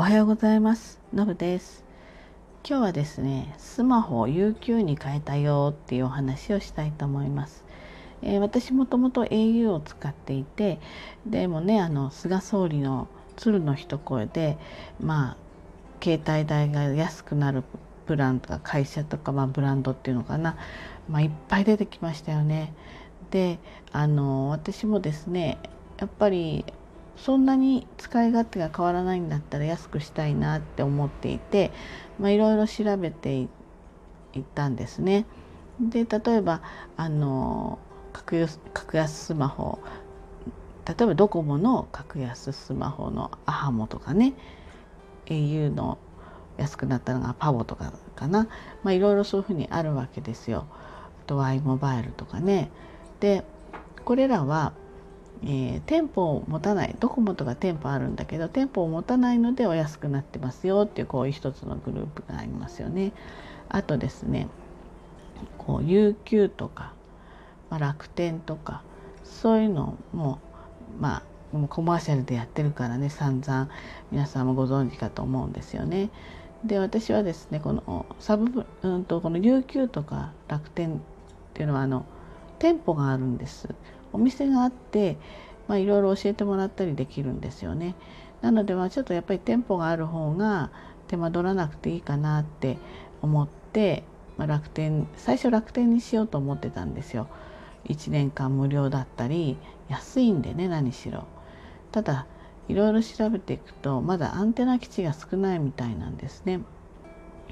[0.00, 0.98] おはようございます。
[1.12, 1.84] のぶです。
[2.66, 7.66] 今日はですねスマホを UQ に変えたよっていうお話をしたいと思います、
[8.22, 10.80] えー、私もともと au を使っていて
[11.26, 14.56] でもねあの菅総理の鶴の一声で
[15.00, 15.36] まあ
[16.02, 17.62] 携帯代が安くなる
[18.06, 20.56] プランとか会社とか、まあ、ブランドっていうのかな、
[21.10, 22.72] まあ、いっぱい出てきましたよね。
[23.30, 23.58] で
[23.92, 25.58] あの私もですね
[25.98, 26.64] やっぱり
[27.16, 31.70] そんなに使い勝手が変わらないんだったら安くしたいなって思っていて
[32.18, 33.44] いろいろ調べてい
[34.38, 35.26] ったんですね。
[35.80, 36.62] で例えば
[36.96, 37.78] あの
[38.12, 38.58] 格安
[39.08, 39.78] スマホ
[40.86, 44.34] 例えばドコモの格安スマホのアハモとかね
[45.26, 45.98] au の
[46.56, 48.48] 安くなったのがパボとかかな、
[48.82, 50.66] まあ、いろいろそういうふうにあるわけですよ。
[50.70, 52.70] あと Y モバイルとかね。
[53.20, 53.44] で
[54.04, 54.72] これらは
[55.42, 63.12] えー、店舗を持たないドコモとか店舗あるんだけど店舗を持たないのでお安くなってますよっていうこういう一つのグループがありますよね。
[63.68, 64.48] あとですね
[65.56, 66.92] こう UQ とか、
[67.70, 68.82] まあ、楽天とか
[69.24, 70.40] そういうのも
[70.98, 71.22] ま
[71.54, 73.70] あコマーシャルでやってるからね散々
[74.12, 76.10] 皆さんもご存知かと思うんですよね。
[76.64, 80.98] で私はですねこのサブうんとこの UQ とか楽天っ
[81.54, 82.04] ていうのはあの
[82.58, 83.68] 店舗があるんです。
[84.12, 85.16] お店があって
[85.70, 87.94] まあ、いろいろ教えてもらったりできるんですよね。
[88.42, 90.72] なのでまあちょっとやっぱり店舗がある方が
[91.06, 92.76] 手間取らなくていいかなって
[93.22, 94.02] 思って、
[94.36, 97.28] まあ、楽天最初楽天にしようと思ってたんですよ。
[97.88, 101.28] 1年間無料だったり安いんでね何しろ。
[101.92, 102.26] ただ
[102.66, 106.62] いろいろ調べていくとまだアンテナ基地が少ないみたいなんですね。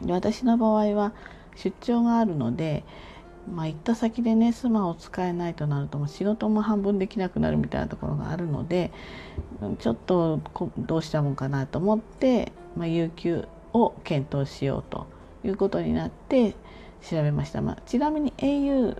[0.00, 1.12] で私の場合は
[1.54, 2.82] 出張があるので
[3.52, 8.90] まあ、行った先でねスマを使えないとなるともう仕事も半分できなくなるみたいなところがあるので
[9.78, 10.40] ちょっと
[10.78, 15.06] どうしたもんかなと思って、まあ、有給を検討しようと
[15.44, 16.54] いうことになって
[17.08, 18.96] 調べました、まあ、ちなみに au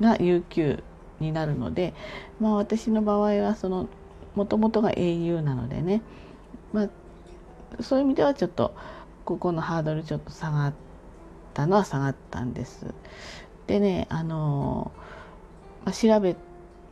[0.00, 0.82] が有給
[1.20, 1.92] になるので、
[2.40, 3.88] まあ、私の場合はその
[4.34, 6.00] もともとが au なのでね、
[6.72, 6.88] まあ、
[7.82, 8.74] そういう意味ではちょっと
[9.24, 10.91] ここのハードルちょっと下がって
[11.52, 12.86] ったのは下がったんです。
[13.66, 14.90] でねあの、
[15.84, 16.34] まあ、調べ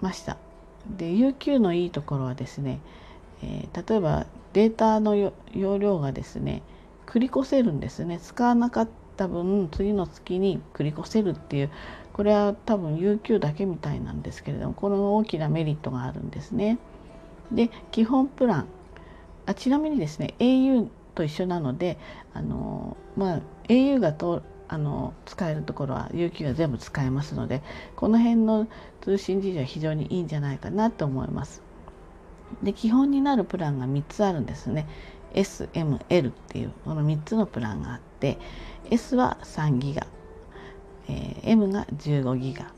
[0.00, 0.36] ました。
[0.96, 2.80] で UQ のいいところはですね、
[3.42, 6.62] えー、例えばデータの容量がですね
[7.06, 11.70] 繰り越せるんですね使わなかった分次の月に繰り越せるっていう
[12.12, 16.78] これは多分 UQ だけみたいなんですけれどもこの大きなメリットがあるんですね。
[17.52, 18.66] で基本プラン
[19.46, 20.88] あちなみにですね au
[21.20, 21.98] と一緒なので
[22.32, 27.60] あの、まあ、au がとあの使えるところは UQ が全部使えますので
[27.96, 28.68] この辺の
[29.02, 31.62] 通信事情は非常にいいんじゃないかなと思います。
[32.62, 34.86] で基本になるプランが3つあるんですね。
[35.34, 38.38] SML っていうこの3つのプランがあって
[38.90, 40.06] S は3ギガ、
[41.08, 42.72] えー、M が15ギガ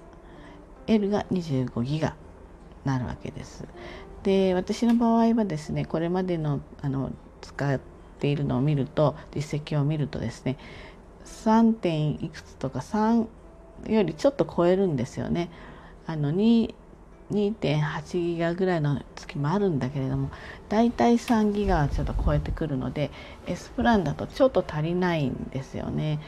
[0.86, 2.16] L が25ギガ
[2.84, 3.64] なるわけです。
[4.24, 7.80] で私の場合はですねこれまでのあの使っ
[8.22, 10.56] ているのを見ると実績を見るとですね
[11.24, 11.72] 3.
[11.72, 13.26] 点いくつとか3
[13.88, 15.50] よりちょっと超えるんですよね。
[16.06, 16.72] あの2.8
[18.12, 20.30] ギガぐらいの月もあるんだけれども
[20.68, 23.10] だいたい3ギガはちょっと超えてくるので
[23.46, 26.20] S プランだとちょっと足りないんですよね。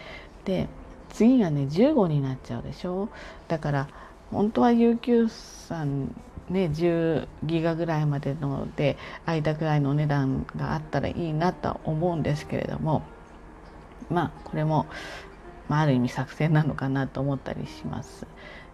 [0.45, 0.69] で
[1.11, 3.09] 次がね15になっちゃうでしょ？
[3.47, 3.89] だから
[4.33, 6.13] 本当は UQ さん
[6.51, 8.97] ね10ギガぐらいまでので
[9.27, 13.03] 間ぐらいのお値段があったらいいなとは思うんですけれども
[14.11, 14.87] まあこれも、
[15.69, 18.27] まあ、ある意味作戦なのかなと思ったりします。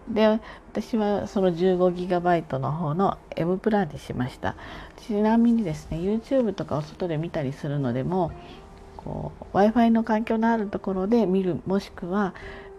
[0.09, 4.55] で私はその 15GB の方の M プランにしました
[4.97, 8.31] ちなみにですね YouTube とかを外で見たりするのでも
[9.05, 12.33] w i f i の環境のあるところで見るもしくは、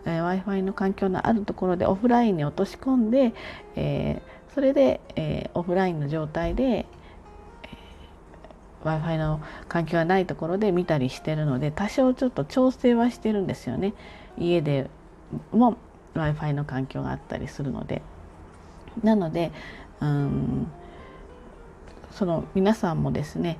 [0.06, 3.32] え、w i f i の環境のあるところでオフラインに落とし込んで、
[3.76, 6.86] えー、それで、えー、オフラインの状態で
[8.84, 13.94] w i f i の環境がないところで見たりしてるので多少ちょっと調整はしてるんですよね。
[14.38, 14.90] 家で
[15.52, 15.76] も
[16.14, 18.02] w i f i の環境があったりするので。
[19.02, 19.52] なので
[20.00, 20.66] うん
[22.10, 23.58] その皆さんもですね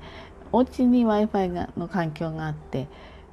[0.52, 1.48] お家に w i f i
[1.78, 2.86] の環境があって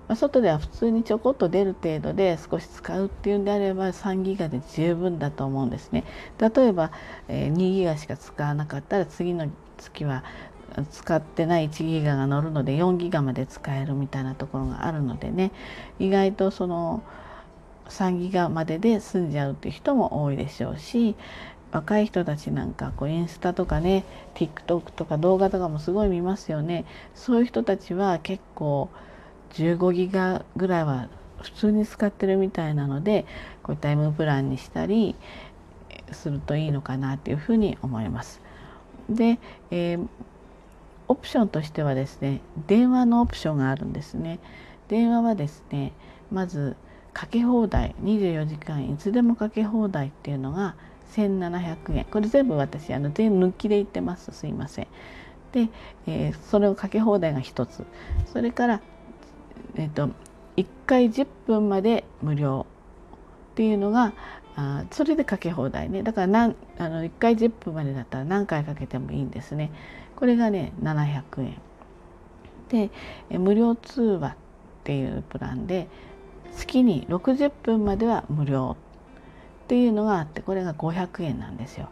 [0.09, 6.03] ま外では普通にちょこっと出る程度で少し使うっていうんであれば3ギガで十分だと思うんですね。
[6.39, 6.91] 例えば、
[7.27, 9.47] え2ギガしか使わなかったら次の
[9.77, 10.23] 月は
[10.91, 15.51] 使ってない1ギガが乗るので4ギガまで使えるみたいなところがあるのでね
[15.99, 17.03] 意外とその
[17.89, 21.15] 3ギガまでで済んじゃうっていう人も多いでしょうし
[21.71, 24.05] 若い人たちなんかこうインスタとかね
[24.35, 28.89] TikTok とか動画とかもすごい見ますよねそういう人たちは結構
[29.53, 31.09] 15ギガぐらいは
[31.41, 33.25] 普通に使ってるみたいなので
[33.63, 35.15] こういった M プランにしたり
[36.11, 38.41] するといいのかなっていうふうに思います。
[39.09, 39.39] で、
[39.71, 40.07] えー、
[41.07, 44.39] オプションとしてはですね電話のオプションがあるんですね。
[44.87, 45.93] 電話はですね
[46.31, 46.75] まず
[47.13, 50.75] かけ放題24時間いつでもかけ放題っていうのが
[51.13, 54.87] 1700円これ全部私あの全抜きで言ってますすいません。
[55.51, 55.69] で、
[56.05, 57.83] えー、それをかけ放題が1つ
[58.31, 58.81] それから、
[59.75, 60.09] えーと、
[60.57, 62.65] 1回10分まで無料
[63.51, 64.13] っていうのが
[64.55, 69.71] あそれでかけ放題ねだからなんあの1回10分までだったら何回かけてもいいんですね
[70.15, 71.61] これがね700円
[72.69, 72.89] で
[73.37, 74.35] 無料通話っ
[74.83, 75.87] ていうプランで
[76.55, 78.75] 月に60分までは無料
[79.65, 81.89] っていうのがあってこれが500円なんですよ。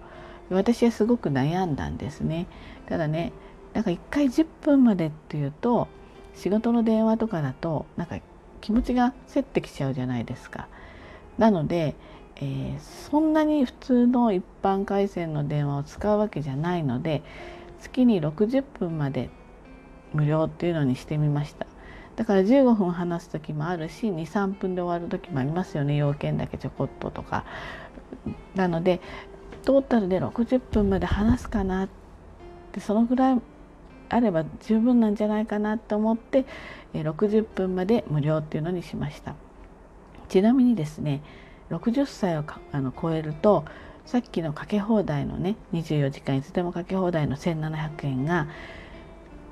[0.49, 2.47] 私はすごく悩んだんですね。
[2.87, 3.33] ただね
[3.73, 5.87] なんか1回10分までっていうと
[6.37, 8.19] 仕事の電話とかだとなんか
[8.61, 10.67] 気持ちがせってきちゃうじゃないですか。
[11.37, 11.95] なので、
[12.37, 17.23] えー、そんなに普通の一般回線の電話を使うわけじゃないので
[17.79, 19.29] 月に60分まで
[20.13, 21.65] 無料っていうのにしてみました。
[22.15, 27.45] だから15分話す時もあるし23分で終わる時もありますよね要件だけちょこっととか。
[28.55, 29.01] なので
[29.63, 31.89] トータルで60分まで話すかなっ
[32.71, 33.41] てそのぐらい
[34.09, 36.45] あれば十分なんじゃないかなと思って
[36.93, 39.35] 60分まで無料っていうのにしました
[40.29, 41.21] ちなみにですね
[41.69, 43.65] 60歳をあの超えると
[44.05, 48.47] さっきのかけ放題のね24時間いつでもかけ放題の1700円が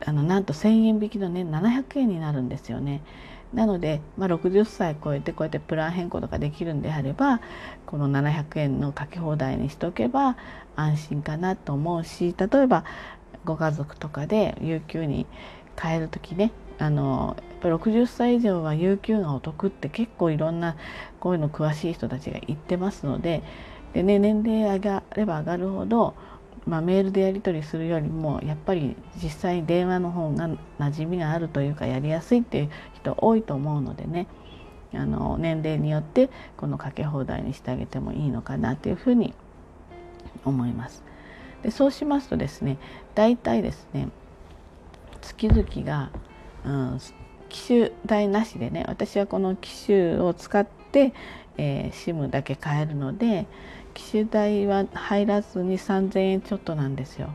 [0.06, 3.02] あのなんと1,000円引きのね700円になるんですよね。
[3.54, 7.40] なので、まあ、60歳超えてこうやってプラン変更とかできるんであれば
[7.86, 10.36] この700円のかけ放題にしておけば
[10.76, 12.84] 安心かなと思うし例えば
[13.46, 15.26] ご家族とかで有給に
[15.80, 20.76] 変える時ねあのやっぱり60歳以上は有給がお得って結構いろんな
[21.20, 23.44] こういうの詳しい人たちが言ってますので
[23.94, 26.16] で、ね、年齢上がれば上がるほど
[26.66, 30.50] まあ、メールでやり取りするよりもやっぱり実際電話の方が
[30.80, 34.28] 馴染みがあるというかやりやすいっていう人多いと思うのでね
[34.94, 39.34] あの年齢によってこのかけ放題にしてあげてもいいのかなっていうふうに
[40.44, 41.04] 思います。
[41.66, 42.78] でそうしますとですね
[43.16, 44.10] 大体ですね
[45.22, 46.12] 月々が、
[46.64, 47.00] うん、
[47.50, 51.12] 機種代なしでね私はこの機種を使って、
[51.58, 53.48] えー、SIM だけ買えるので
[53.96, 57.30] 機種代は入らずに3,000円ちょっとなんですよ。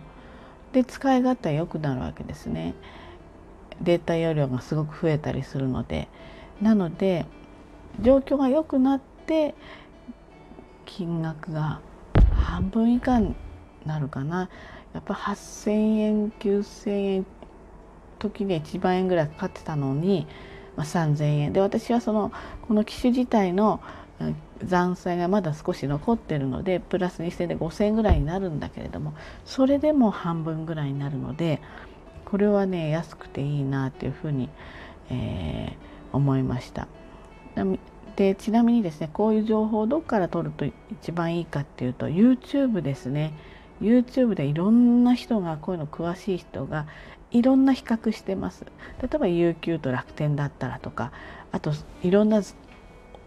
[0.73, 2.75] で使い勝手は良くなるわけですね。
[3.81, 6.07] データ容量がすごく増えたりするので
[6.61, 7.27] なので
[8.01, 9.55] 状況が良くなって
[10.85, 11.81] 金額が
[12.37, 13.35] 半分以下に
[13.87, 14.49] なるかな。
[14.95, 17.27] やっぱ8,000円9,000円
[18.19, 20.27] 時に1万円ぐらいかかってたのに、
[20.77, 21.53] まあ、3,000円。
[21.53, 22.33] で私はその
[22.67, 23.81] この機種自体の
[24.63, 31.63] 残債がまだ少し残ってるのでプラスにしてで5,000円ぐらいになるんだけれどもそれでも半分ぐらいになるので
[32.27, 34.51] これはね安くていいなっていうふうに、
[35.11, 36.87] えー、思いました。
[38.17, 43.33] でちなみにですねこういう情報をどこから取ると一番いいかっていうと YouTube ですね。
[43.81, 46.87] YouTube でいろんな人がこういうの詳しい人が
[47.31, 48.65] いろんな比較してます
[49.01, 51.13] 例えば UQ と楽天だったらとか
[51.53, 52.43] あといろんな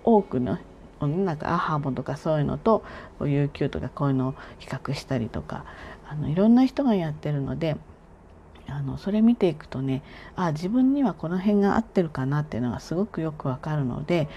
[0.03, 0.57] 多くの
[1.01, 2.83] なんかアハモとかそういうのと
[3.19, 5.65] UQ とかこういうのを比較したりとか
[6.07, 7.77] あのいろんな人がやってるので
[8.67, 10.03] あのそれ見ていくとね
[10.35, 14.29] あ自分にはこの辺が合ってるかなっていうのがすごくよくわかるので、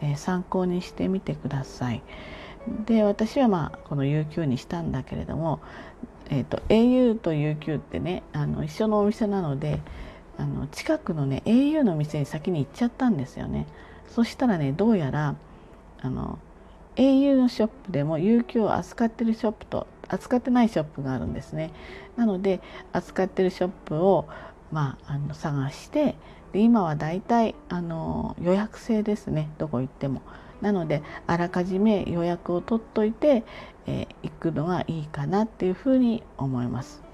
[0.00, 2.02] えー、参考にしてみてください。
[2.86, 5.60] で私はまあこの UQ にしたんだけれども、
[6.30, 9.80] えーと、au と UQ ってねあの一緒のお店なので
[10.38, 13.66] あの近くのね au の店に先に行っちゃったんですよね。
[14.08, 15.34] そしたらねどうやら
[16.00, 16.38] あの
[16.96, 21.72] au のショップでも UQ を扱ってるショップと扱ってないショップがあるんですね。
[22.16, 22.60] なので
[22.92, 24.26] 扱ってるショップを、
[24.72, 26.14] まあ、あの探して
[26.52, 27.22] で今はだい
[27.68, 30.22] あの予約制ですねどこ行っても。
[30.64, 33.44] なのであらかじめ予約を取っといて、
[33.86, 37.04] えー、行くのがいいかなっていうふうに思います。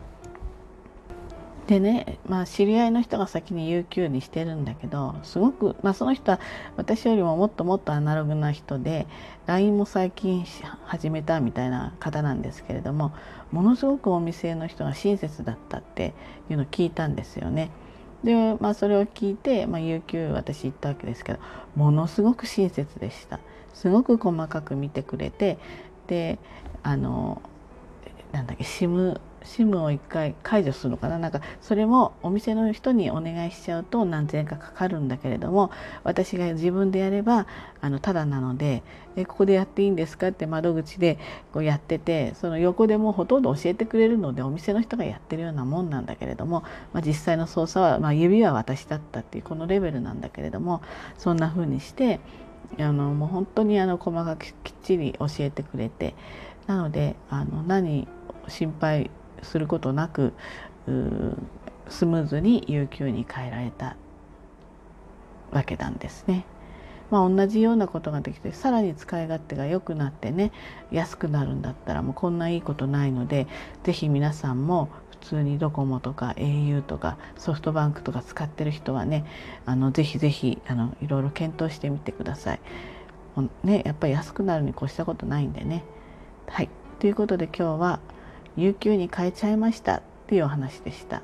[1.67, 6.41] でね、まあ、知り合いの人が先に UQ にしてるんだけどすごく、まあ、その人は
[6.77, 9.07] 私よりももっともっとアナログな人で
[9.47, 10.45] LINE も最近
[10.85, 13.13] 始めたみたいな方なんですけれども
[13.53, 16.13] ものすごくお店の人が親切だったって
[16.49, 17.71] いうのを聞いたんですよね。
[18.25, 21.39] で、まあ、それを聞いて、まあ、有給私行ったわけですけど
[21.75, 23.41] ものすごく親切でした。
[23.73, 25.59] すごく細かく見てくれて
[26.07, 26.39] で
[26.83, 27.41] あの
[28.33, 31.19] なんだっけ SIM SIM を1回解除するのかな？
[31.19, 35.71] なんかそれもお店の人にお願いしちゃうと何千円かかかるんだけれども
[36.05, 37.47] 私が自分でやれば
[37.81, 38.83] あのただなので
[39.17, 40.29] えここでやっていいんですか？
[40.29, 41.19] って窓口で
[41.53, 50.83] こうやっててその横でもほとんど教えてくれるのでお店の人がやってるようなもんなんだけれども、まあ、実際の操作は、まあ、指は私だったっていうこのレベルなんだけれども
[51.19, 52.21] そんな風にして
[52.79, 56.15] あのもう本当にあの細かくきっちり教えてくれて
[56.67, 58.07] なのであの何
[58.47, 59.11] 心配
[59.43, 60.33] することなく
[61.89, 63.97] スムーズに有給に変えられた
[65.51, 66.45] わけなんですね。
[67.11, 70.53] まあ、同じようなことができてさらに使い勝手が良くなってね
[70.93, 73.49] 安くなるんだったらもうこんないいことないので
[73.83, 79.27] 是非皆さんも普通にドコモとか au とかソフトバンクとか使ってる人はね
[79.67, 82.61] あのぜひぜひあのいろいろ検討してみてください。
[83.65, 85.85] ね、やっぱり安くなるに越したことないんでね。
[86.49, 86.69] はい
[86.99, 88.01] ということで今日は
[88.61, 91.23] 有給に変えちゃいましたっていうお話でした。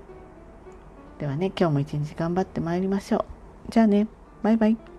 [1.19, 3.25] ではね今日も一日頑張ってまいりましょう。
[3.71, 4.09] じゃあね
[4.43, 4.96] バイバイ。